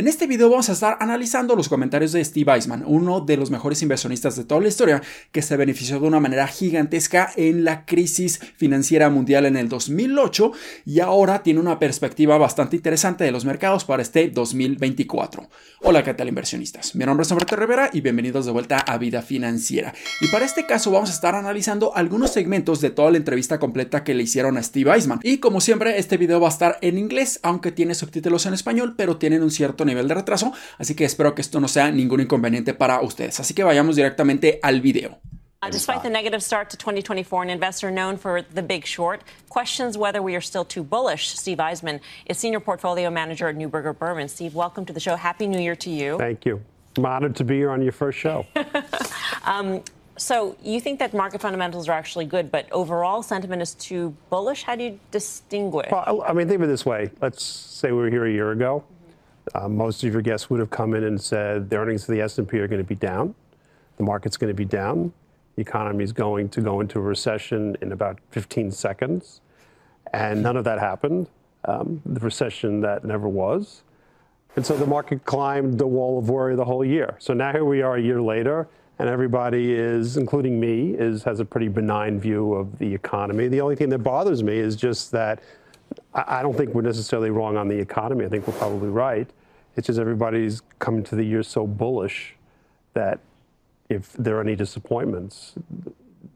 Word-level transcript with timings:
En 0.00 0.08
este 0.08 0.26
video 0.26 0.48
vamos 0.48 0.70
a 0.70 0.72
estar 0.72 0.96
analizando 0.98 1.54
los 1.54 1.68
comentarios 1.68 2.12
de 2.12 2.24
Steve 2.24 2.50
Eisman, 2.50 2.84
uno 2.86 3.20
de 3.20 3.36
los 3.36 3.50
mejores 3.50 3.82
inversionistas 3.82 4.34
de 4.34 4.44
toda 4.44 4.62
la 4.62 4.68
historia, 4.68 5.02
que 5.30 5.42
se 5.42 5.58
benefició 5.58 6.00
de 6.00 6.06
una 6.06 6.20
manera 6.20 6.46
gigantesca 6.46 7.30
en 7.36 7.64
la 7.64 7.84
crisis 7.84 8.40
financiera 8.56 9.10
mundial 9.10 9.44
en 9.44 9.58
el 9.58 9.68
2008 9.68 10.52
y 10.86 11.00
ahora 11.00 11.42
tiene 11.42 11.60
una 11.60 11.78
perspectiva 11.78 12.38
bastante 12.38 12.76
interesante 12.76 13.24
de 13.24 13.30
los 13.30 13.44
mercados 13.44 13.84
para 13.84 14.00
este 14.00 14.30
2024. 14.30 15.50
Hola, 15.82 16.02
¿qué 16.02 16.14
tal 16.14 16.28
inversionistas? 16.28 16.94
Mi 16.94 17.04
nombre 17.04 17.24
es 17.24 17.30
Humberto 17.30 17.56
Rivera 17.56 17.90
y 17.92 18.00
bienvenidos 18.00 18.46
de 18.46 18.52
vuelta 18.52 18.78
a 18.78 18.96
Vida 18.96 19.20
Financiera. 19.20 19.92
Y 20.22 20.28
para 20.28 20.46
este 20.46 20.64
caso 20.64 20.90
vamos 20.90 21.10
a 21.10 21.12
estar 21.12 21.34
analizando 21.34 21.94
algunos 21.94 22.30
segmentos 22.30 22.80
de 22.80 22.88
toda 22.88 23.10
la 23.10 23.18
entrevista 23.18 23.58
completa 23.58 24.02
que 24.02 24.14
le 24.14 24.22
hicieron 24.22 24.56
a 24.56 24.62
Steve 24.62 24.94
Eisman. 24.94 25.20
Y 25.22 25.38
como 25.38 25.60
siempre, 25.60 25.98
este 25.98 26.16
video 26.16 26.40
va 26.40 26.48
a 26.48 26.52
estar 26.52 26.78
en 26.80 26.96
inglés, 26.96 27.38
aunque 27.42 27.70
tiene 27.70 27.94
subtítulos 27.94 28.46
en 28.46 28.54
español, 28.54 28.94
pero 28.96 29.18
tienen 29.18 29.42
un 29.42 29.50
cierto 29.50 29.84
nivel 29.90 30.08
de 30.08 30.14
retraso, 30.14 30.52
así 30.78 30.94
que 30.94 31.04
espero 31.04 31.34
que 31.34 31.42
esto 31.42 31.60
no 31.60 31.68
sea 31.68 31.90
ningún 31.90 32.20
inconveniente 32.20 32.72
para 32.74 33.00
ustedes. 33.02 33.38
Así 33.40 33.54
que 33.54 33.64
vayamos 33.64 33.96
directamente 33.96 34.58
al 34.62 34.80
video. 34.80 35.18
Uh, 35.62 35.68
despite 35.68 36.02
the 36.02 36.08
negative 36.08 36.42
start 36.42 36.70
to 36.70 36.76
2024, 36.78 37.42
an 37.42 37.50
investor 37.50 37.90
known 37.90 38.16
for 38.16 38.40
the 38.40 38.62
big 38.62 38.86
short 38.86 39.22
questions 39.50 39.98
whether 39.98 40.22
we 40.22 40.34
are 40.34 40.40
still 40.40 40.64
too 40.64 40.82
bullish. 40.82 41.36
Steve 41.36 41.58
Eisman 41.58 42.00
is 42.24 42.38
senior 42.38 42.60
portfolio 42.60 43.10
manager 43.10 43.46
at 43.46 43.56
Newberger 43.56 43.96
Berman. 43.96 44.28
Steve, 44.28 44.54
welcome 44.54 44.86
to 44.86 44.92
the 44.94 45.00
show. 45.00 45.16
Happy 45.16 45.46
New 45.46 45.60
Year 45.60 45.76
to 45.76 45.90
you. 45.90 46.16
Thank 46.16 46.46
you. 46.46 46.62
I'm 46.96 47.04
honored 47.04 47.36
to 47.36 47.44
be 47.44 47.56
here 47.56 47.70
on 47.70 47.82
your 47.82 47.92
first 47.92 48.18
show. 48.18 48.46
um, 49.44 49.82
so 50.16 50.56
you 50.62 50.80
think 50.80 50.98
that 50.98 51.12
market 51.12 51.42
fundamentals 51.42 51.88
are 51.88 51.92
actually 51.92 52.24
good, 52.24 52.50
but 52.50 52.70
overall 52.72 53.22
sentiment 53.22 53.60
is 53.60 53.74
too 53.74 54.16
bullish? 54.30 54.62
How 54.62 54.76
do 54.76 54.84
you 54.84 55.00
distinguish? 55.10 55.88
Well, 55.90 56.24
I 56.26 56.32
mean, 56.32 56.48
think 56.48 56.60
of 56.60 56.64
it 56.64 56.72
this 56.72 56.86
way. 56.86 57.10
Let's 57.20 57.42
say 57.42 57.92
we 57.92 57.98
were 57.98 58.10
here 58.10 58.26
a 58.26 58.32
year 58.32 58.50
ago. 58.52 58.84
Uh, 59.54 59.68
most 59.68 60.04
of 60.04 60.12
your 60.12 60.22
guests 60.22 60.48
would 60.48 60.60
have 60.60 60.70
come 60.70 60.94
in 60.94 61.04
and 61.04 61.20
said 61.20 61.70
the 61.70 61.76
earnings 61.76 62.08
of 62.08 62.14
the 62.14 62.20
S&P 62.20 62.58
are 62.58 62.68
going 62.68 62.80
to 62.80 62.88
be 62.88 62.94
down. 62.94 63.34
The 63.96 64.04
market's 64.04 64.36
going 64.36 64.50
to 64.50 64.54
be 64.54 64.64
down. 64.64 65.12
The 65.56 65.62
economy 65.62 66.04
is 66.04 66.12
going 66.12 66.48
to 66.50 66.60
go 66.60 66.80
into 66.80 66.98
a 66.98 67.02
recession 67.02 67.76
in 67.80 67.92
about 67.92 68.18
15 68.30 68.70
seconds. 68.70 69.40
And 70.12 70.42
none 70.42 70.56
of 70.56 70.64
that 70.64 70.78
happened. 70.78 71.28
Um, 71.64 72.00
the 72.06 72.20
recession 72.20 72.80
that 72.80 73.04
never 73.04 73.28
was. 73.28 73.82
And 74.56 74.64
so 74.64 74.76
the 74.76 74.86
market 74.86 75.24
climbed 75.24 75.78
the 75.78 75.86
wall 75.86 76.18
of 76.18 76.28
worry 76.28 76.56
the 76.56 76.64
whole 76.64 76.84
year. 76.84 77.16
So 77.18 77.34
now 77.34 77.52
here 77.52 77.64
we 77.64 77.82
are 77.82 77.96
a 77.96 78.00
year 78.00 78.20
later, 78.20 78.68
and 78.98 79.08
everybody 79.08 79.72
is, 79.72 80.16
including 80.16 80.58
me, 80.58 80.94
is 80.94 81.22
has 81.24 81.38
a 81.38 81.44
pretty 81.44 81.68
benign 81.68 82.18
view 82.18 82.54
of 82.54 82.78
the 82.78 82.92
economy. 82.92 83.48
The 83.48 83.60
only 83.60 83.76
thing 83.76 83.90
that 83.90 84.00
bothers 84.00 84.42
me 84.42 84.58
is 84.58 84.74
just 84.74 85.12
that 85.12 85.40
I 86.14 86.42
don't 86.42 86.56
think 86.56 86.74
we're 86.74 86.82
necessarily 86.82 87.30
wrong 87.30 87.56
on 87.56 87.68
the 87.68 87.78
economy. 87.78 88.24
I 88.24 88.28
think 88.28 88.46
we're 88.46 88.58
probably 88.58 88.88
right. 88.88 89.28
It's 89.80 89.86
just 89.86 89.98
everybody's 89.98 90.60
coming 90.78 91.02
to 91.04 91.16
the 91.16 91.24
year 91.24 91.42
so 91.42 91.66
bullish 91.66 92.36
that 92.92 93.18
if 93.88 94.12
there 94.12 94.36
are 94.36 94.42
any 94.42 94.54
disappointments, 94.54 95.54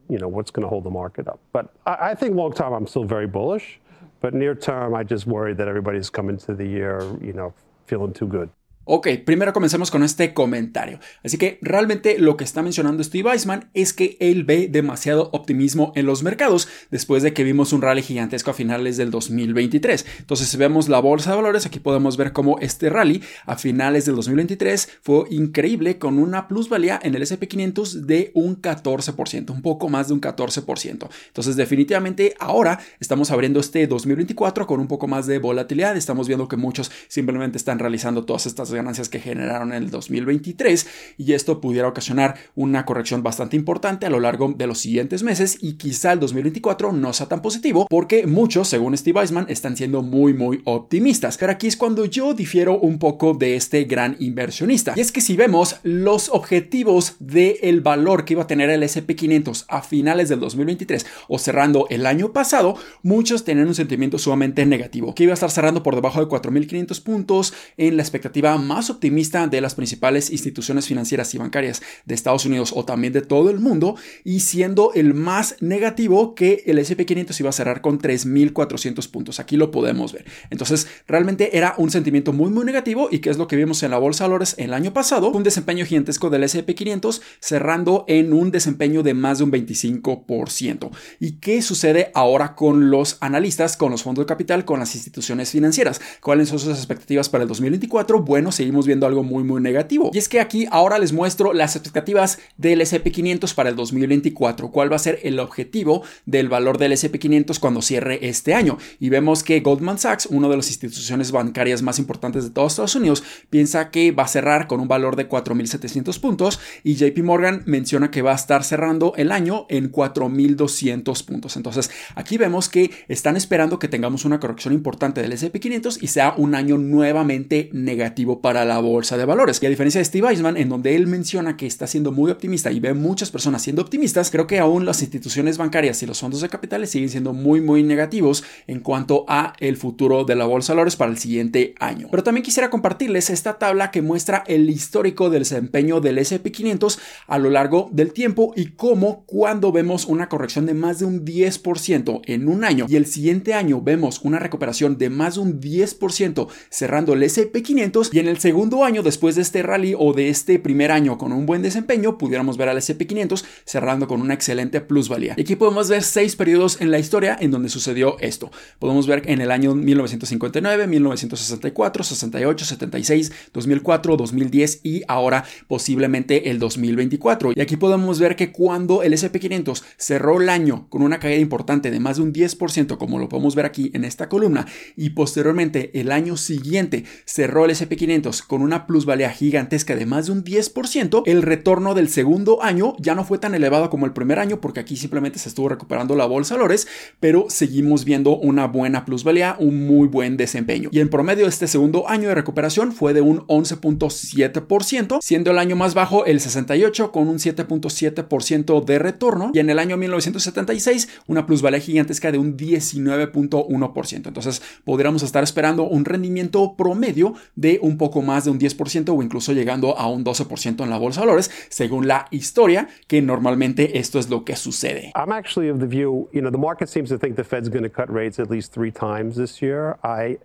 you 0.09 0.17
know, 0.17 0.27
what's 0.27 0.49
going 0.49 0.63
to 0.63 0.67
hold 0.67 0.83
the 0.83 0.89
market 0.89 1.27
up. 1.27 1.39
But 1.53 1.71
I, 1.85 2.09
I 2.09 2.15
think 2.15 2.35
long 2.35 2.53
term, 2.53 2.73
I'm 2.73 2.87
still 2.87 3.03
very 3.03 3.27
bullish. 3.27 3.79
But 4.19 4.33
near 4.33 4.55
term, 4.55 4.95
I 4.95 5.03
just 5.03 5.27
worry 5.27 5.53
that 5.53 5.67
everybody's 5.67 6.09
coming 6.09 6.37
to 6.37 6.55
the 6.55 6.65
year, 6.65 7.03
you 7.21 7.33
know, 7.33 7.53
feeling 7.85 8.13
too 8.13 8.25
good. 8.25 8.49
Ok, 8.87 9.07
primero 9.25 9.51
comencemos 9.51 9.89
con 9.89 10.03
este 10.03 10.35
comentario. 10.35 10.99
Así 11.23 11.39
que 11.39 11.57
realmente 11.63 12.19
lo 12.19 12.37
que 12.37 12.43
está 12.43 12.61
mencionando 12.61 13.03
Steve 13.03 13.31
Eisman 13.31 13.67
es 13.73 13.93
que 13.93 14.15
él 14.19 14.43
ve 14.43 14.67
demasiado 14.67 15.31
optimismo 15.33 15.91
en 15.95 16.05
los 16.05 16.21
mercados 16.21 16.67
después 16.91 17.23
de 17.23 17.33
que 17.33 17.43
vimos 17.43 17.73
un 17.73 17.81
rally 17.81 18.03
gigantesco 18.03 18.51
a 18.51 18.53
finales 18.53 18.95
del 18.97 19.09
2023. 19.09 20.05
Entonces, 20.19 20.49
si 20.49 20.57
vemos 20.57 20.87
la 20.87 20.99
bolsa 20.99 21.31
de 21.31 21.35
valores, 21.37 21.65
aquí 21.65 21.79
podemos 21.79 22.15
ver 22.15 22.31
cómo 22.31 22.59
este 22.59 22.91
rally 22.91 23.23
a 23.47 23.57
finales 23.57 24.05
del 24.05 24.17
2023 24.17 24.99
fue 25.01 25.23
increíble 25.31 25.97
con 25.97 26.19
una 26.19 26.47
plusvalía 26.47 26.99
en 27.01 27.15
el 27.15 27.23
SP500 27.23 28.01
de 28.01 28.29
un 28.35 28.61
14%, 28.61 29.49
un 29.49 29.63
poco 29.63 29.89
más 29.89 30.09
de 30.09 30.13
un 30.13 30.21
14%. 30.21 31.09
Entonces, 31.25 31.55
definitivamente 31.55 32.35
ahora 32.39 32.79
estamos 32.99 33.31
abriendo 33.31 33.59
este 33.59 33.87
2024 33.87 34.67
con 34.67 34.79
un 34.79 34.87
poco 34.87 35.07
más 35.07 35.25
de 35.25 35.39
volatilidad. 35.39 35.97
Estamos 35.97 36.27
viendo 36.27 36.47
que 36.47 36.55
muchos 36.55 36.91
simplemente 37.07 37.57
están 37.57 37.79
realizando 37.79 38.25
todas 38.25 38.45
estas 38.45 38.74
ganancias 38.75 39.09
que 39.09 39.19
generaron 39.19 39.73
en 39.73 39.83
el 39.83 39.89
2023 39.89 40.87
y 41.17 41.33
esto 41.33 41.61
pudiera 41.61 41.87
ocasionar 41.87 42.35
una 42.55 42.85
corrección 42.85 43.23
bastante 43.23 43.55
importante 43.55 44.05
a 44.05 44.09
lo 44.09 44.19
largo 44.19 44.53
de 44.55 44.67
los 44.67 44.79
siguientes 44.79 45.23
meses 45.23 45.57
y 45.61 45.73
quizá 45.73 46.13
el 46.13 46.19
2024 46.19 46.91
no 46.91 47.13
sea 47.13 47.27
tan 47.27 47.41
positivo 47.41 47.87
porque 47.89 48.27
muchos, 48.27 48.67
según 48.67 48.97
Steve 48.97 49.21
Eisman, 49.21 49.45
están 49.49 49.77
siendo 49.77 50.01
muy 50.01 50.33
muy 50.33 50.61
optimistas. 50.65 51.37
Pero 51.37 51.51
aquí 51.51 51.67
es 51.67 51.77
cuando 51.77 52.05
yo 52.05 52.33
difiero 52.33 52.79
un 52.79 52.99
poco 52.99 53.33
de 53.33 53.55
este 53.55 53.83
gran 53.85 54.15
inversionista. 54.19 54.93
Y 54.95 55.01
es 55.01 55.11
que 55.11 55.21
si 55.21 55.35
vemos 55.35 55.77
los 55.83 56.29
objetivos 56.29 57.15
del 57.19 57.81
valor 57.81 58.25
que 58.25 58.33
iba 58.33 58.43
a 58.43 58.47
tener 58.47 58.69
el 58.69 58.83
SP500 58.83 59.65
a 59.67 59.81
finales 59.81 60.29
del 60.29 60.39
2023 60.39 61.05
o 61.27 61.39
cerrando 61.39 61.87
el 61.89 62.05
año 62.05 62.33
pasado, 62.33 62.77
muchos 63.03 63.43
tenían 63.43 63.67
un 63.67 63.75
sentimiento 63.75 64.17
sumamente 64.17 64.65
negativo, 64.65 65.13
que 65.15 65.23
iba 65.23 65.33
a 65.33 65.35
estar 65.35 65.51
cerrando 65.51 65.83
por 65.83 65.95
debajo 65.95 66.19
de 66.19 66.27
4.500 66.27 67.03
puntos 67.03 67.53
en 67.77 67.97
la 67.97 68.03
expectativa 68.03 68.57
más 68.65 68.89
optimista 68.89 69.47
de 69.47 69.61
las 69.61 69.75
principales 69.75 70.31
instituciones 70.31 70.87
financieras 70.87 71.33
y 71.33 71.37
bancarias 71.37 71.81
de 72.05 72.15
Estados 72.15 72.45
Unidos 72.45 72.73
o 72.75 72.85
también 72.85 73.13
de 73.13 73.21
todo 73.21 73.49
el 73.49 73.59
mundo 73.59 73.95
y 74.23 74.41
siendo 74.41 74.91
el 74.93 75.13
más 75.13 75.55
negativo 75.61 76.35
que 76.35 76.63
el 76.65 76.77
SP500 76.79 77.39
iba 77.39 77.49
a 77.49 77.53
cerrar 77.53 77.81
con 77.81 77.99
3.400 77.99 79.09
puntos. 79.09 79.39
Aquí 79.39 79.57
lo 79.57 79.71
podemos 79.71 80.13
ver. 80.13 80.25
Entonces, 80.49 80.87
realmente 81.07 81.57
era 81.57 81.75
un 81.77 81.91
sentimiento 81.91 82.33
muy, 82.33 82.49
muy 82.49 82.65
negativo 82.65 83.09
y 83.11 83.19
que 83.19 83.29
es 83.29 83.37
lo 83.37 83.47
que 83.47 83.55
vimos 83.55 83.83
en 83.83 83.91
la 83.91 83.97
Bolsa 83.97 84.23
de 84.23 84.29
Valores 84.29 84.55
el 84.57 84.73
año 84.73 84.93
pasado, 84.93 85.29
un 85.29 85.43
desempeño 85.43 85.85
gigantesco 85.85 86.29
del 86.29 86.43
SP500 86.43 87.21
cerrando 87.39 88.05
en 88.07 88.33
un 88.33 88.51
desempeño 88.51 89.03
de 89.03 89.13
más 89.13 89.37
de 89.37 89.43
un 89.45 89.51
25%. 89.51 90.89
¿Y 91.19 91.33
qué 91.33 91.61
sucede 91.61 92.11
ahora 92.13 92.55
con 92.55 92.89
los 92.89 93.17
analistas, 93.21 93.77
con 93.77 93.91
los 93.91 94.03
fondos 94.03 94.23
de 94.23 94.27
capital, 94.27 94.65
con 94.65 94.79
las 94.79 94.95
instituciones 94.95 95.51
financieras? 95.51 96.01
¿Cuáles 96.21 96.49
son 96.49 96.59
sus 96.59 96.77
expectativas 96.77 97.29
para 97.29 97.43
el 97.43 97.47
2024? 97.47 98.21
Bueno, 98.21 98.51
seguimos 98.55 98.87
viendo 98.87 99.05
algo 99.05 99.23
muy 99.23 99.43
muy 99.43 99.61
negativo. 99.61 100.11
Y 100.13 100.17
es 100.17 100.29
que 100.29 100.39
aquí 100.39 100.67
ahora 100.71 100.99
les 100.99 101.13
muestro 101.13 101.53
las 101.53 101.75
expectativas 101.75 102.39
del 102.57 102.81
SP500 102.81 103.53
para 103.53 103.69
el 103.69 103.75
2024. 103.75 104.71
¿Cuál 104.71 104.91
va 104.91 104.95
a 104.95 104.99
ser 104.99 105.19
el 105.23 105.39
objetivo 105.39 106.03
del 106.25 106.49
valor 106.49 106.77
del 106.77 106.93
SP500 106.93 107.59
cuando 107.59 107.81
cierre 107.81 108.27
este 108.27 108.53
año? 108.53 108.77
Y 108.99 109.09
vemos 109.09 109.43
que 109.43 109.59
Goldman 109.59 109.99
Sachs, 109.99 110.27
una 110.27 110.47
de 110.47 110.57
las 110.57 110.67
instituciones 110.67 111.31
bancarias 111.31 111.81
más 111.81 111.99
importantes 111.99 112.43
de 112.43 112.49
todos 112.49 112.73
Estados 112.73 112.95
Unidos, 112.95 113.23
piensa 113.49 113.91
que 113.91 114.11
va 114.11 114.23
a 114.23 114.27
cerrar 114.27 114.67
con 114.67 114.79
un 114.79 114.87
valor 114.87 115.15
de 115.15 115.29
4.700 115.29 116.19
puntos 116.19 116.59
y 116.83 116.95
JP 116.95 117.17
Morgan 117.23 117.63
menciona 117.65 118.11
que 118.11 118.21
va 118.21 118.31
a 118.31 118.35
estar 118.35 118.63
cerrando 118.63 119.13
el 119.17 119.31
año 119.31 119.65
en 119.69 119.91
4.200 119.91 121.25
puntos. 121.25 121.57
Entonces 121.57 121.91
aquí 122.15 122.37
vemos 122.37 122.69
que 122.69 122.91
están 123.07 123.37
esperando 123.37 123.79
que 123.79 123.87
tengamos 123.87 124.25
una 124.25 124.39
corrección 124.39 124.73
importante 124.73 125.21
del 125.21 125.33
SP500 125.33 125.99
y 126.01 126.07
sea 126.07 126.33
un 126.37 126.55
año 126.55 126.77
nuevamente 126.77 127.69
negativo 127.73 128.41
para 128.45 128.63
la 128.63 128.77
bolsa 128.77 129.17
de 129.17 129.25
valores. 129.25 129.59
Y 129.59 129.65
a 129.65 129.69
diferencia 129.69 129.97
de 129.97 130.05
Steve 130.05 130.29
Eisman, 130.29 130.55
en 130.55 130.69
donde 130.69 130.95
él 130.95 131.07
menciona 131.07 131.57
que 131.57 131.65
está 131.65 131.87
siendo 131.87 132.11
muy 132.11 132.29
optimista 132.29 132.71
y 132.71 132.79
ve 132.79 132.93
muchas 132.93 133.31
personas 133.31 133.63
siendo 133.63 133.81
optimistas, 133.81 134.29
creo 134.29 134.45
que 134.45 134.59
aún 134.59 134.85
las 134.85 135.01
instituciones 135.01 135.57
bancarias 135.57 136.03
y 136.03 136.05
los 136.05 136.19
fondos 136.19 136.41
de 136.41 136.49
capitales 136.49 136.91
siguen 136.91 137.09
siendo 137.09 137.33
muy 137.33 137.59
muy 137.59 137.81
negativos 137.81 138.43
en 138.67 138.81
cuanto 138.81 139.25
a 139.27 139.53
el 139.59 139.77
futuro 139.77 140.25
de 140.25 140.35
la 140.35 140.45
bolsa 140.45 140.73
de 140.73 140.75
valores 140.75 140.95
para 140.95 141.09
el 141.09 141.17
siguiente 141.17 141.73
año. 141.79 142.07
Pero 142.11 142.21
también 142.21 142.43
quisiera 142.43 142.69
compartirles 142.69 143.31
esta 143.31 143.57
tabla 143.57 143.89
que 143.89 144.03
muestra 144.03 144.43
el 144.45 144.69
histórico 144.69 145.31
del 145.31 145.41
desempeño 145.41 145.99
del 145.99 146.19
SP500 146.19 146.99
a 147.25 147.39
lo 147.39 147.49
largo 147.49 147.89
del 147.93 148.13
tiempo 148.13 148.53
y 148.55 148.73
cómo 148.73 149.23
cuando 149.25 149.71
vemos 149.71 150.05
una 150.05 150.29
corrección 150.29 150.67
de 150.67 150.75
más 150.75 150.99
de 150.99 151.05
un 151.05 151.25
10% 151.25 152.21
en 152.25 152.47
un 152.47 152.63
año 152.63 152.85
y 152.87 152.95
el 152.95 153.07
siguiente 153.07 153.55
año 153.55 153.81
vemos 153.81 154.19
una 154.21 154.37
recuperación 154.37 154.99
de 154.99 155.09
más 155.09 155.33
de 155.33 155.41
un 155.41 155.59
10% 155.59 156.47
cerrando 156.69 157.13
el 157.13 157.23
SP500 157.23 158.09
y 158.11 158.19
en 158.19 158.27
el 158.27 158.34
segundo 158.39 158.83
año 158.83 159.03
después 159.03 159.35
de 159.35 159.41
este 159.41 159.63
rally 159.63 159.95
o 159.97 160.13
de 160.13 160.29
este 160.29 160.59
primer 160.59 160.91
año 160.91 161.17
con 161.17 161.31
un 161.31 161.45
buen 161.45 161.61
desempeño, 161.61 162.17
pudiéramos 162.17 162.57
ver 162.57 162.69
al 162.69 162.77
SP500 162.77 163.43
cerrando 163.65 164.07
con 164.07 164.21
una 164.21 164.33
excelente 164.33 164.81
plusvalía. 164.81 165.35
Y 165.37 165.41
aquí 165.41 165.55
podemos 165.55 165.89
ver 165.89 166.03
seis 166.03 166.35
periodos 166.35 166.81
en 166.81 166.91
la 166.91 166.99
historia 166.99 167.37
en 167.39 167.51
donde 167.51 167.69
sucedió 167.69 168.17
esto. 168.19 168.51
Podemos 168.79 169.07
ver 169.07 169.23
en 169.25 169.41
el 169.41 169.51
año 169.51 169.75
1959, 169.75 170.87
1964, 170.87 172.03
68, 172.03 172.65
76, 172.65 173.31
2004, 173.53 174.17
2010 174.17 174.79
y 174.83 175.03
ahora 175.07 175.43
posiblemente 175.67 176.49
el 176.49 176.59
2024. 176.59 177.53
Y 177.55 177.61
aquí 177.61 177.77
podemos 177.77 178.19
ver 178.19 178.35
que 178.35 178.51
cuando 178.51 179.03
el 179.03 179.13
SP500 179.13 179.83
cerró 179.97 180.41
el 180.41 180.49
año 180.49 180.87
con 180.89 181.01
una 181.01 181.19
caída 181.19 181.39
importante 181.39 181.91
de 181.91 181.99
más 181.99 182.17
de 182.17 182.23
un 182.23 182.33
10%, 182.33 182.97
como 182.97 183.19
lo 183.19 183.29
podemos 183.29 183.55
ver 183.55 183.65
aquí 183.65 183.91
en 183.93 184.03
esta 184.03 184.29
columna, 184.29 184.65
y 184.95 185.11
posteriormente 185.11 185.91
el 185.99 186.11
año 186.11 186.37
siguiente 186.37 187.05
cerró 187.25 187.65
el 187.65 187.71
SP500 187.71 188.24
con 188.47 188.61
una 188.61 188.87
plusvalía 188.87 189.29
gigantesca 189.29 189.95
de 189.95 190.05
más 190.05 190.25
de 190.25 190.31
un 190.31 190.43
10%, 190.43 191.23
el 191.25 191.41
retorno 191.41 191.93
del 191.93 192.09
segundo 192.09 192.63
año 192.63 192.95
ya 192.99 193.13
no 193.13 193.23
fue 193.23 193.37
tan 193.37 193.53
elevado 193.53 193.89
como 193.89 194.05
el 194.05 194.13
primer 194.13 194.39
año 194.39 194.59
porque 194.61 194.79
aquí 194.79 194.95
simplemente 194.95 195.39
se 195.39 195.49
estuvo 195.49 195.69
recuperando 195.69 196.15
la 196.15 196.25
bolsa 196.25 196.55
de 196.55 196.59
valores, 196.59 196.87
pero 197.19 197.45
seguimos 197.49 198.05
viendo 198.05 198.35
una 198.37 198.67
buena 198.67 199.05
plusvalía, 199.05 199.55
un 199.59 199.85
muy 199.85 200.07
buen 200.07 200.37
desempeño. 200.37 200.89
Y 200.91 200.99
en 200.99 201.09
promedio 201.09 201.47
este 201.47 201.67
segundo 201.67 202.09
año 202.09 202.29
de 202.29 202.35
recuperación 202.35 202.91
fue 202.91 203.13
de 203.13 203.21
un 203.21 203.41
11.7%, 203.47 205.19
siendo 205.21 205.51
el 205.51 205.59
año 205.59 205.75
más 205.75 205.93
bajo 205.93 206.25
el 206.25 206.39
68 206.39 207.11
con 207.11 207.27
un 207.27 207.37
7.7% 207.37 208.85
de 208.85 208.99
retorno 208.99 209.51
y 209.53 209.59
en 209.59 209.69
el 209.69 209.79
año 209.79 209.97
1976 209.97 211.09
una 211.27 211.45
plusvalía 211.45 211.79
gigantesca 211.79 212.31
de 212.31 212.37
un 212.37 212.57
19.1%. 212.57 214.27
Entonces 214.27 214.61
podríamos 214.83 215.23
estar 215.23 215.43
esperando 215.43 215.83
un 215.83 216.05
rendimiento 216.05 216.75
promedio 216.75 217.33
de 217.55 217.79
un 217.81 217.97
poco 217.97 218.04
más 218.21 218.45
de 218.45 218.51
un 218.51 218.59
10% 218.59 219.09
o 219.09 219.21
incluso 219.21 219.53
llegando 219.53 219.97
a 219.97 220.07
un 220.07 220.23
12% 220.23 220.83
en 220.83 220.89
la 220.89 220.97
bolsa 220.97 221.21
de 221.21 221.27
valores, 221.27 221.51
según 221.69 222.07
la 222.07 222.27
historia, 222.31 222.87
que 223.07 223.21
normalmente 223.21 223.97
esto 223.97 224.19
es 224.19 224.29
lo 224.29 224.43
que 224.43 224.55
sucede. 224.55 225.11
I'm 225.15 225.31
actually 225.31 225.69
of 225.69 225.79
the 225.79 225.87
view, 225.87 226.29
you 226.31 226.41
know, 226.41 226.51
the 226.51 226.57
market 226.57 226.89
seems 226.89 227.09
to 227.09 227.17
think 227.17 227.35
the 227.35 227.43
Fed's 227.43 227.69
going 227.69 227.83
to 227.83 227.89
cut 227.89 228.11
rates 228.11 228.39
at 228.39 228.49
least 228.49 228.73
three 228.73 228.91
times 228.91 229.35
this 229.35 229.61
year. 229.61 229.97
I, 230.03 230.37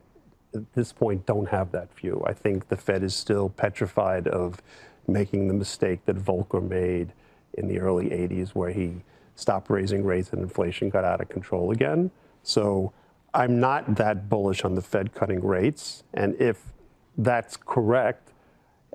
at 0.55 0.73
this 0.75 0.93
point, 0.93 1.27
don't 1.27 1.49
have 1.49 1.73
that 1.73 1.89
view. 1.95 2.23
I 2.27 2.33
think 2.33 2.69
the 2.69 2.77
Fed 2.77 3.03
is 3.03 3.15
still 3.15 3.49
petrified 3.49 4.27
of 4.29 4.61
making 5.07 5.49
the 5.49 5.55
mistake 5.55 6.05
that 6.07 6.17
Volcker 6.17 6.62
made 6.62 7.12
in 7.55 7.69
the 7.69 7.81
early 7.81 8.11
80s, 8.11 8.51
where 8.51 8.71
he 8.71 9.03
stopped 9.35 9.71
raising 9.71 10.05
rates 10.05 10.33
and 10.33 10.43
inflation 10.43 10.91
got 10.91 11.05
out 11.05 11.21
of 11.21 11.29
control 11.29 11.71
again. 11.71 12.11
So 12.43 12.93
I'm 13.33 13.61
not 13.61 13.97
that 13.97 14.29
bullish 14.29 14.65
on 14.65 14.75
the 14.75 14.83
Fed 14.83 15.15
cutting 15.15 15.45
rates. 15.45 16.05
And 16.15 16.35
if 16.41 16.73
that's 17.25 17.57
correct, 17.57 18.33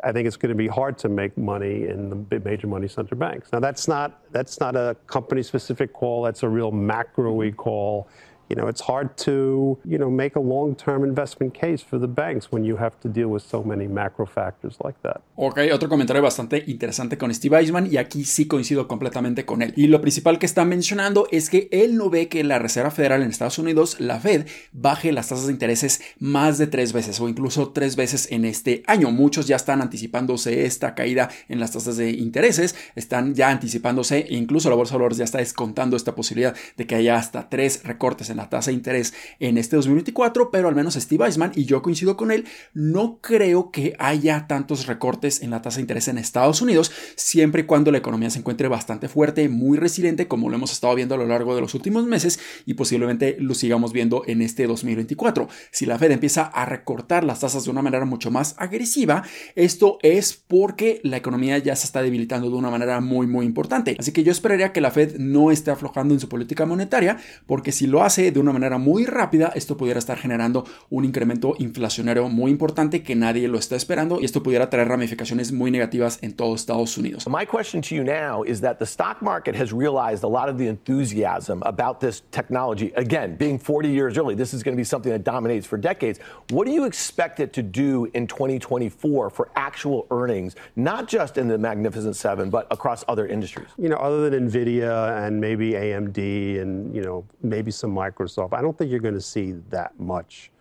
I 0.03 0.11
think 0.11 0.27
it's 0.27 0.37
going 0.37 0.49
to 0.49 0.55
be 0.55 0.67
hard 0.67 0.97
to 0.99 1.09
make 1.09 1.37
money 1.37 1.87
in 1.87 2.27
the 2.29 2.39
major 2.39 2.67
money 2.67 2.87
center 2.87 3.15
banks. 3.15 3.51
Now 3.51 3.59
that's 3.59 3.87
not 3.87 4.31
that's 4.31 4.59
not 4.59 4.75
a 4.75 4.95
company 5.07 5.41
specific 5.41 5.93
call. 5.93 6.23
That's 6.23 6.43
a 6.43 6.49
real 6.49 6.71
macro 6.71 7.51
call. 7.51 8.07
You 8.49 8.55
know, 8.55 8.67
it's 8.69 8.81
hard 8.81 9.17
to, 9.25 9.79
you 9.83 9.97
know, 9.97 10.11
make 10.11 10.35
a 10.35 10.39
long-term 10.39 11.03
investment 11.03 11.53
case 11.53 11.83
for 11.83 11.99
the 11.99 12.07
banks 12.07 12.51
when 12.51 12.63
you 12.63 12.77
have 12.77 12.93
to 13.01 13.09
deal 13.09 13.27
with 13.29 13.41
so 13.41 13.63
many 13.63 13.87
macro 13.87 14.27
factors 14.27 14.77
like 14.83 14.97
that. 15.01 15.21
Ok, 15.35 15.59
otro 15.73 15.89
comentario 15.89 16.21
bastante 16.21 16.63
interesante 16.67 17.17
con 17.17 17.33
Steve 17.33 17.57
Eisman 17.57 17.91
y 17.91 17.97
aquí 17.97 18.23
sí 18.23 18.47
coincido 18.47 18.87
completamente 18.87 19.45
con 19.45 19.61
él. 19.61 19.73
Y 19.75 19.87
lo 19.87 19.99
principal 19.99 20.37
que 20.37 20.45
está 20.45 20.63
mencionando 20.63 21.27
es 21.31 21.49
que 21.49 21.67
él 21.71 21.97
no 21.97 22.09
ve 22.09 22.27
que 22.27 22.43
la 22.43 22.59
Reserva 22.59 22.91
Federal 22.91 23.23
en 23.23 23.29
Estados 23.29 23.57
Unidos, 23.57 23.99
la 23.99 24.19
Fed, 24.19 24.45
baje 24.71 25.11
las 25.11 25.29
tasas 25.29 25.47
de 25.47 25.53
intereses 25.53 26.01
más 26.19 26.57
de 26.57 26.67
tres 26.67 26.93
veces 26.93 27.19
o 27.19 27.27
incluso 27.27 27.71
tres 27.71 27.95
veces 27.95 28.31
en 28.31 28.45
este 28.45 28.83
año. 28.87 29.11
Muchos 29.11 29.47
ya 29.47 29.55
están 29.55 29.81
anticipándose 29.81 30.65
esta 30.65 30.93
caída 30.93 31.29
en 31.49 31.59
las 31.59 31.71
tasas 31.71 31.97
de 31.97 32.11
intereses, 32.11 32.75
están 32.95 33.33
ya 33.33 33.49
anticipándose, 33.49 34.19
e 34.29 34.35
incluso 34.35 34.69
la 34.69 34.75
Bolsa 34.75 34.93
de 34.93 34.99
Valores 34.99 35.17
ya 35.17 35.23
está 35.23 35.39
descontando 35.39 35.97
esta 35.97 36.15
posibilidad 36.15 36.55
de 36.77 36.85
que 36.85 36.95
haya 36.95 37.17
hasta 37.17 37.49
tres 37.49 37.83
recortes 37.83 38.29
en 38.29 38.34
la 38.35 38.49
tasa 38.49 38.71
de 38.71 38.75
interés 38.75 39.13
en 39.39 39.57
este 39.57 39.75
2024, 39.75 40.51
pero 40.51 40.67
al 40.67 40.75
menos 40.75 40.95
Steve 40.95 41.25
Eisman, 41.25 41.51
y 41.55 41.65
yo 41.65 41.81
coincido 41.81 42.17
con 42.17 42.31
él, 42.31 42.45
no 42.73 43.19
creo 43.21 43.71
que 43.71 43.95
haya 43.99 44.47
tantos 44.47 44.87
recortes 44.87 45.41
en 45.41 45.51
la 45.51 45.61
tasa 45.61 45.77
de 45.77 45.81
interés 45.81 46.07
en 46.07 46.17
Estados 46.17 46.61
Unidos, 46.61 46.91
siempre 47.15 47.61
y 47.61 47.65
cuando 47.65 47.91
la 47.91 47.97
economía 47.97 48.29
se 48.29 48.39
encuentre 48.39 48.67
bastante 48.67 49.07
fuerte, 49.07 49.49
muy 49.49 49.77
resiliente, 49.77 50.27
como 50.27 50.49
lo 50.49 50.55
hemos 50.55 50.71
estado 50.71 50.95
viendo 50.95 51.15
a 51.15 51.17
lo 51.17 51.25
largo 51.25 51.55
de 51.55 51.61
los 51.61 51.73
últimos 51.73 52.05
meses 52.05 52.39
y 52.65 52.73
posiblemente 52.73 53.37
lo 53.39 53.55
sigamos 53.55 53.93
viendo 53.93 54.23
en 54.27 54.41
este 54.41 54.67
2024. 54.67 55.47
Si 55.71 55.85
la 55.85 55.97
Fed 55.97 56.11
empieza 56.11 56.43
a 56.43 56.65
recortar 56.65 57.23
las 57.23 57.39
tasas 57.39 57.65
de 57.65 57.71
una 57.71 57.81
manera 57.81 58.05
mucho 58.05 58.31
más 58.31 58.55
agresiva, 58.57 59.23
esto 59.55 59.97
es 60.01 60.33
porque 60.33 61.01
la 61.03 61.17
economía 61.17 61.57
ya 61.57 61.75
se 61.75 61.85
está 61.85 62.01
debilitando 62.01 62.49
de 62.49 62.55
una 62.55 62.69
manera 62.69 63.01
muy, 63.01 63.27
muy 63.27 63.45
importante. 63.45 63.95
Así 63.99 64.11
que 64.11 64.23
yo 64.23 64.31
esperaría 64.31 64.73
que 64.73 64.81
la 64.81 64.91
Fed 64.91 65.17
no 65.17 65.51
esté 65.51 65.71
aflojando 65.71 66.13
en 66.13 66.19
su 66.19 66.29
política 66.29 66.65
monetaria, 66.65 67.17
porque 67.45 67.71
si 67.71 67.87
lo 67.87 68.03
hace 68.03 68.24
de 68.31 68.39
una 68.39 68.51
manera 68.51 68.77
muy 68.77 69.05
rápida, 69.05 69.51
esto 69.55 69.77
pudiera 69.77 69.99
estar 69.99 70.17
generando 70.17 70.65
un 70.89 71.05
incremento 71.05 71.55
inflacionario 71.59 72.29
muy 72.29 72.51
importante 72.51 73.03
que 73.03 73.15
nadie 73.15 73.47
lo 73.47 73.57
está 73.57 73.75
esperando 73.75 74.19
y 74.21 74.25
esto 74.25 74.41
pudiera 74.43 74.69
traer 74.69 74.87
ramificaciones 74.87 75.51
muy 75.51 75.71
negativas 75.71 76.19
en 76.21 76.33
todo 76.33 76.55
Estados 76.55 76.97
Unidos. 76.97 77.27
My 77.27 77.45
question 77.45 77.81
to 77.81 77.95
you 77.95 78.03
now 78.03 78.43
is 78.43 78.61
that 78.61 78.77
the 78.79 78.85
stock 78.85 79.21
market 79.21 79.55
has 79.55 79.71
realized 79.71 80.23
a 80.23 80.27
lot 80.27 80.49
of 80.49 80.57
the 80.57 80.67
enthusiasm 80.67 81.61
about 81.65 81.99
this 81.99 82.21
technology. 82.31 82.91
Again, 82.95 83.35
being 83.37 83.59
40 83.59 83.89
years 83.89 84.17
early, 84.17 84.35
this 84.35 84.53
is 84.53 84.63
going 84.63 84.75
to 84.75 84.79
be 84.79 84.85
something 84.85 85.11
that 85.11 85.23
dominates 85.23 85.65
for 85.67 85.77
decades. 85.77 86.19
What 86.49 86.65
do 86.65 86.71
you 86.71 86.85
expect 86.85 87.39
it 87.39 87.53
to 87.53 87.63
do 87.63 88.09
in 88.13 88.27
2024 88.27 89.29
for 89.29 89.49
actual 89.55 90.07
earnings, 90.11 90.55
not 90.75 91.07
just 91.07 91.37
in 91.37 91.47
the 91.47 91.57
Magnificent 91.57 92.15
Seven, 92.15 92.49
but 92.49 92.67
across 92.71 93.03
other 93.07 93.27
industries? 93.27 93.67
You 93.77 93.89
know, 93.89 93.97
other 93.97 94.29
than 94.29 94.49
Nvidia 94.49 95.25
and 95.25 95.39
maybe 95.39 95.71
AMD 95.71 96.61
and 96.61 96.95
you 96.95 97.01
know 97.01 97.25
maybe 97.41 97.71
some 97.71 97.93
Microsoft, 97.93 98.14
I 98.53 98.61
don't 98.61 98.77
think 98.77 98.91
you're 98.91 98.99
going 98.99 99.13
to 99.13 99.21
see 99.21 99.53
that 99.69 99.99
much 99.99 100.51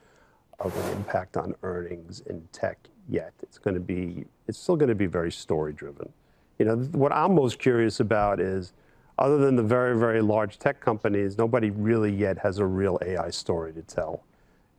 of 0.61 0.77
an 0.77 0.97
impact 0.97 1.37
on 1.37 1.55
earnings 1.63 2.21
in 2.27 2.47
tech 2.53 2.79
yet. 3.09 3.33
It's 3.43 3.59
going 3.59 3.75
to 3.75 3.81
be, 3.81 4.25
it's 4.49 4.59
still 4.59 4.77
going 4.77 4.89
to 4.89 4.95
be 4.95 5.07
very 5.07 5.33
story 5.33 5.73
driven. 5.73 6.13
You 6.59 6.67
know, 6.67 6.77
what 6.93 7.13
I'm 7.13 7.35
most 7.35 7.59
curious 7.59 8.01
about 8.01 8.41
is, 8.41 8.73
other 9.19 9.39
than 9.39 9.57
the 9.57 9.63
very, 9.63 9.97
very 9.99 10.21
large 10.21 10.59
tech 10.59 10.81
companies, 10.81 11.39
nobody 11.39 11.71
really 11.71 12.13
yet 12.13 12.39
has 12.39 12.59
a 12.59 12.67
real 12.67 12.99
AI 13.05 13.31
story 13.31 13.73
to 13.73 13.83
tell. 13.83 14.25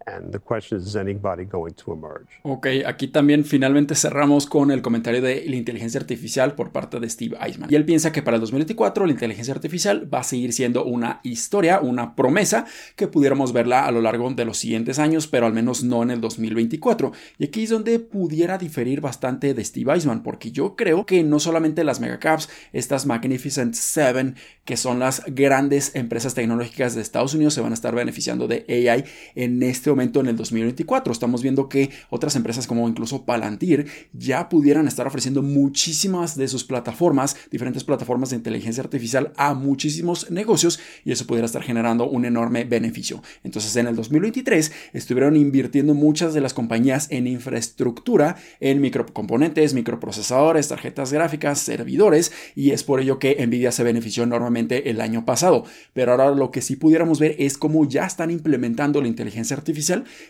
And 0.07 0.31
the 0.31 0.39
question 0.39 0.77
is, 0.77 0.85
is 0.87 0.95
anybody 0.95 1.45
going 1.45 1.73
to 1.73 1.93
emerge? 1.93 2.27
Ok, 2.43 2.67
aquí 2.85 3.07
también 3.07 3.43
finalmente 3.43 3.95
cerramos 3.95 4.45
con 4.45 4.69
el 4.69 4.83
comentario 4.83 5.19
de 5.19 5.43
la 5.47 5.55
inteligencia 5.55 5.99
artificial 5.99 6.53
por 6.53 6.71
parte 6.71 6.99
de 6.99 7.09
Steve 7.09 7.35
Eisman. 7.41 7.71
Y 7.71 7.75
él 7.75 7.85
piensa 7.85 8.11
que 8.11 8.21
para 8.21 8.35
el 8.35 8.41
2024 8.41 9.07
la 9.07 9.11
inteligencia 9.11 9.53
artificial 9.53 10.13
va 10.13 10.19
a 10.19 10.23
seguir 10.23 10.53
siendo 10.53 10.85
una 10.85 11.21
historia, 11.23 11.79
una 11.79 12.15
promesa 12.15 12.65
que 12.95 13.07
pudiéramos 13.07 13.51
verla 13.51 13.87
a 13.87 13.91
lo 13.91 13.99
largo 14.01 14.29
de 14.31 14.45
los 14.45 14.57
siguientes 14.57 14.99
años, 14.99 15.25
pero 15.25 15.47
al 15.47 15.53
menos 15.53 15.83
no 15.83 16.03
en 16.03 16.11
el 16.11 16.21
2024. 16.21 17.11
Y 17.39 17.45
aquí 17.45 17.63
es 17.63 17.71
donde 17.71 17.97
pudiera 17.97 18.59
diferir 18.59 19.01
bastante 19.01 19.55
de 19.55 19.65
Steve 19.65 19.91
Eisman, 19.91 20.21
porque 20.21 20.51
yo 20.51 20.75
creo 20.75 21.07
que 21.07 21.23
no 21.23 21.39
solamente 21.39 21.83
las 21.83 21.99
megacaps, 21.99 22.47
estas 22.73 23.07
Magnificent 23.07 23.73
Seven, 23.73 24.35
que 24.65 24.77
son 24.77 24.99
las 24.99 25.23
grandes 25.25 25.95
empresas 25.95 26.35
tecnológicas 26.35 26.93
de 26.93 27.01
Estados 27.01 27.33
Unidos, 27.33 27.55
se 27.55 27.61
van 27.61 27.71
a 27.71 27.75
estar 27.75 27.95
beneficiando 27.95 28.47
de 28.47 28.65
AI 28.69 29.03
en 29.33 29.63
este 29.63 29.94
momento 29.95 30.19
en 30.19 30.27
el 30.27 30.35
2024. 30.35 31.13
Estamos 31.13 31.41
viendo 31.41 31.69
que 31.69 31.89
otras 32.09 32.35
empresas 32.35 32.67
como 32.67 32.87
incluso 32.89 33.23
Palantir 33.23 33.87
ya 34.11 34.49
pudieran 34.49 34.89
estar 34.89 35.07
ofreciendo 35.07 35.41
muchísimas 35.41 36.35
de 36.35 36.49
sus 36.49 36.65
plataformas, 36.65 37.37
diferentes 37.49 37.85
plataformas 37.85 38.31
de 38.31 38.35
inteligencia 38.35 38.83
artificial 38.83 39.31
a 39.37 39.53
muchísimos 39.53 40.29
negocios 40.31 40.81
y 41.05 41.13
eso 41.13 41.25
pudiera 41.25 41.45
estar 41.45 41.63
generando 41.63 42.09
un 42.09 42.25
enorme 42.25 42.65
beneficio. 42.65 43.23
Entonces 43.45 43.73
en 43.77 43.87
el 43.87 43.95
2023 43.95 44.71
estuvieron 44.91 45.37
invirtiendo 45.37 45.93
muchas 45.93 46.33
de 46.33 46.41
las 46.41 46.53
compañías 46.53 47.07
en 47.09 47.27
infraestructura, 47.27 48.35
en 48.59 48.81
microcomponentes, 48.81 49.73
microprocesadores, 49.73 50.67
tarjetas 50.67 51.13
gráficas, 51.13 51.59
servidores 51.59 52.33
y 52.53 52.71
es 52.71 52.83
por 52.83 52.99
ello 52.99 53.17
que 53.17 53.45
Nvidia 53.45 53.71
se 53.71 53.83
benefició 53.83 54.23
enormemente 54.23 54.89
el 54.89 54.99
año 54.99 55.23
pasado. 55.23 55.63
Pero 55.93 56.11
ahora 56.11 56.31
lo 56.31 56.51
que 56.51 56.61
sí 56.61 56.75
pudiéramos 56.75 57.19
ver 57.19 57.37
es 57.39 57.57
cómo 57.57 57.87
ya 57.87 58.05
están 58.05 58.29
implementando 58.29 59.01
la 59.01 59.07
inteligencia 59.07 59.55
artificial 59.55 59.84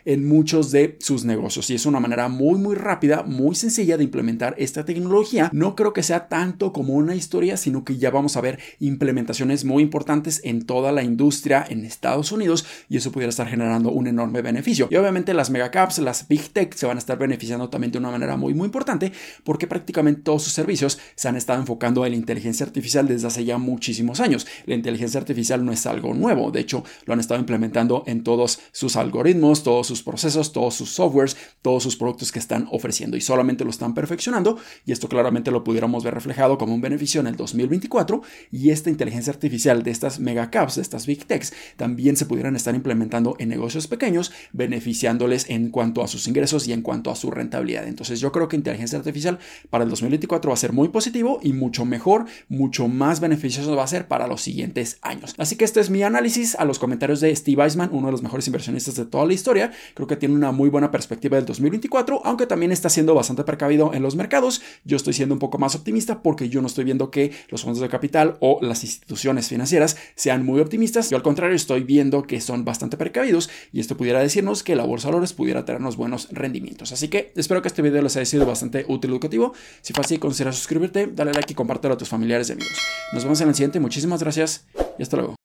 en 0.06 0.28
muchos 0.28 0.72
de 0.72 0.98
sus 1.00 1.26
negocios. 1.26 1.70
Y 1.70 1.76
es 1.76 1.86
una 1.86 2.00
manera 2.00 2.28
muy, 2.28 2.60
muy 2.60 2.76
rápida, 2.76 3.24
muy 3.24 3.56
sencilla 3.56 3.98
de 3.98 4.04
implementar 4.04 4.56
esta 4.58 4.86
tecnología. 4.86 5.50
No 5.54 5.76
creo 5.76 5.94
que 5.94 6.04
sea 6.04 6.28
tanto 6.28 6.74
como 6.74 6.94
una 6.94 7.16
historia, 7.16 7.58
sino 7.58 7.84
que 7.84 7.98
ya 7.98 8.12
vamos 8.12 8.38
a 8.38 8.42
ver 8.42 8.60
implementaciones 8.80 9.66
muy 9.66 9.84
importantes 9.84 10.42
en 10.44 10.66
toda 10.66 10.92
la 10.92 11.04
industria 11.04 11.66
en 11.68 11.86
Estados 11.86 12.32
Unidos 12.32 12.66
y 12.90 12.98
eso 12.98 13.12
pudiera 13.12 13.30
estar 13.30 13.48
generando 13.48 13.92
un 13.92 14.08
enorme 14.08 14.42
beneficio. 14.42 14.88
Y 14.92 14.96
obviamente 14.96 15.34
las 15.34 15.50
megacaps, 15.50 16.00
las 16.00 16.28
big 16.28 16.50
tech 16.50 16.74
se 16.74 16.86
van 16.86 16.98
a 16.98 17.00
estar 17.00 17.18
beneficiando 17.18 17.70
también 17.70 17.92
de 17.92 18.00
una 18.00 18.12
manera 18.12 18.38
muy, 18.38 18.54
muy 18.54 18.66
importante 18.66 19.12
porque 19.44 19.68
prácticamente 19.68 20.22
todos 20.22 20.44
sus 20.44 20.54
servicios 20.54 21.00
se 21.16 21.28
han 21.28 21.36
estado 21.36 21.60
enfocando 21.60 22.06
en 22.06 22.12
la 22.12 22.18
inteligencia 22.18 22.66
artificial 22.66 23.08
desde 23.08 23.28
hace 23.28 23.46
ya 23.46 23.58
muchísimos 23.58 24.20
años. 24.20 24.48
La 24.66 24.76
inteligencia 24.76 25.20
artificial 25.20 25.64
no 25.66 25.72
es 25.72 25.86
algo 25.86 26.14
nuevo, 26.14 26.52
de 26.52 26.60
hecho 26.60 26.84
lo 27.06 27.14
han 27.14 27.20
estado 27.20 27.40
implementando 27.40 28.04
en 28.08 28.24
todos 28.24 28.60
sus 28.72 28.96
algoritmos 28.96 29.45
todos 29.54 29.88
sus 29.88 30.04
procesos, 30.04 30.52
todos 30.52 30.74
sus 30.74 30.92
softwares, 30.92 31.38
todos 31.62 31.84
sus 31.84 31.96
productos 31.96 32.32
que 32.32 32.40
están 32.40 32.68
ofreciendo 32.72 33.18
y 33.18 33.22
solamente 33.22 33.64
lo 33.64 33.70
están 33.70 33.94
perfeccionando 33.94 34.58
y 34.86 34.92
esto 34.92 35.08
claramente 35.08 35.52
lo 35.52 35.64
pudiéramos 35.64 36.04
ver 36.04 36.14
reflejado 36.14 36.58
como 36.58 36.74
un 36.74 36.82
beneficio 36.82 37.22
en 37.22 37.28
el 37.28 37.36
2024 37.36 38.22
y 38.52 38.72
esta 38.72 38.90
inteligencia 38.90 39.32
artificial 39.32 39.84
de 39.84 39.92
estas 39.92 40.20
mega 40.20 40.50
caps, 40.50 40.75
de 40.75 40.82
estas 40.82 41.06
big 41.06 41.25
techs, 41.25 41.54
también 41.78 42.16
se 42.18 42.25
pudieran 42.25 42.56
estar 42.56 42.75
implementando 42.75 43.36
en 43.40 43.50
negocios 43.50 43.88
pequeños, 43.88 44.32
beneficiándoles 44.54 45.50
en 45.50 45.70
cuanto 45.70 46.04
a 46.04 46.08
sus 46.08 46.28
ingresos 46.28 46.68
y 46.68 46.74
en 46.74 46.82
cuanto 46.82 47.12
a 47.12 47.16
su 47.16 47.32
rentabilidad. 47.32 47.88
Entonces 47.88 48.20
yo 48.20 48.32
creo 48.32 48.48
que 48.48 48.56
inteligencia 48.56 48.98
artificial 48.98 49.40
para 49.70 49.84
el 49.84 49.90
2024 49.90 50.50
va 50.50 50.54
a 50.54 50.58
ser 50.58 50.74
muy 50.74 50.90
positivo 50.90 51.40
y 51.44 51.54
mucho 51.54 51.86
mejor, 51.86 52.25
mucho 52.48 52.88
más 52.88 53.20
beneficioso 53.20 53.75
va 53.75 53.84
a 53.84 53.88
ser 53.88 54.08
para 54.08 54.28
los 54.28 54.42
siguientes 54.42 54.98
años. 55.02 55.34
Así 55.38 55.56
que 55.56 55.66
este 55.66 55.80
es 55.80 55.90
mi 55.90 56.04
análisis 56.04 56.56
a 56.56 56.66
los 56.66 56.80
comentarios 56.80 57.20
de 57.20 57.36
Steve 57.36 57.64
Eisman, 57.64 57.90
uno 57.92 58.08
de 58.08 58.12
los 58.12 58.24
mejores 58.24 58.48
inversionistas 58.48 58.96
de 58.96 59.06
toda 59.06 59.25
la 59.25 59.34
historia. 59.34 59.72
Creo 59.94 60.08
que 60.08 60.15
tiene 60.15 60.36
una 60.36 60.51
muy 60.51 60.70
buena 60.70 60.91
perspectiva 60.91 61.38
del 61.38 61.46
2024, 61.46 62.22
aunque 62.24 62.48
también 62.48 62.72
está 62.72 62.89
siendo 62.89 63.13
bastante 63.13 63.44
precavido 63.44 63.94
en 63.94 64.01
los 64.01 64.15
mercados. 64.15 64.62
Yo 64.84 64.98
estoy 64.98 65.13
siendo 65.13 65.36
un 65.36 65.39
poco 65.39 65.58
más 65.58 65.75
optimista 65.75 66.22
porque 66.22 66.50
yo 66.50 66.62
no 66.62 66.67
estoy 66.67 66.84
viendo 66.84 67.12
que 67.12 67.32
los 67.50 67.63
fondos 67.63 67.82
de 67.82 67.89
capital 67.89 68.38
o 68.39 68.60
las 68.62 68.84
instituciones 68.84 69.48
financieras 69.48 69.98
sean 70.15 70.46
muy 70.46 70.60
optimistas. 70.60 71.10
Yo 71.10 71.17
al 71.17 71.24
contrario 71.24 71.55
estoy 71.55 71.84
viendo 71.84 72.24
que 72.24 72.41
son 72.41 72.65
bastante 72.65 72.98
precavidos 72.98 73.50
y 73.72 73.79
esto 73.79 73.98
pudiera 73.98 74.20
decirnos 74.20 74.63
que 74.63 74.75
la 74.75 74.84
bolsa 74.84 75.08
de 75.08 75.13
valores 75.13 75.34
pudiera 75.34 75.65
tenernos 75.65 75.98
buenos 75.98 76.29
rendimientos. 76.32 76.91
Así 76.91 77.08
que 77.08 77.32
espero 77.36 77.62
que 77.62 77.67
este 77.67 77.82
video 77.82 78.01
les 78.01 78.15
haya 78.17 78.25
sido 78.25 78.46
bastante 78.46 78.86
útil 78.88 79.12
y 79.12 79.13
educativo. 79.13 79.53
Si 79.82 79.94
fue 79.94 80.03
así, 80.03 80.17
considera 80.17 80.51
suscribirte, 80.51 81.08
dale 81.08 81.34
like 81.34 81.51
y 81.51 81.55
compártelo 81.55 81.94
a 81.94 81.98
tus 81.98 82.10
familiares 82.10 82.50
y 82.50 82.53
amigos. 82.53 82.77
Nos 83.13 83.24
vemos 83.24 83.41
en 83.41 83.50
el 83.50 83.55
siguiente. 83.55 83.79
Muchísimas 83.79 84.22
gracias 84.22 84.65
y 84.98 85.03
hasta 85.03 85.17
luego. 85.17 85.45